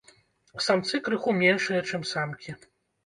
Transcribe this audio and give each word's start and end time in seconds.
Самцы 0.67 0.99
крыху 1.07 1.35
меншыя, 1.43 1.85
чым 1.91 2.01
самкі. 2.13 2.57